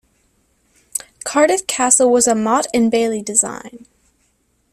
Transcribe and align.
Cardiff 1.25 1.67
Castle 1.67 2.09
was 2.11 2.25
a 2.25 2.33
motte-and-bailey 2.33 3.21
design. 3.21 3.85